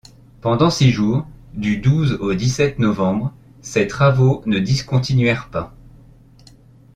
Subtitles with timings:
[0.41, 5.75] Pendant six jours, du douze au dix-sept novembre, ces travaux ne discontinuèrent pas.